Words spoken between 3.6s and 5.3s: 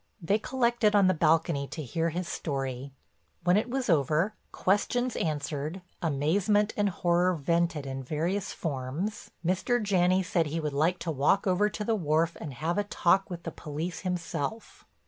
was over, questions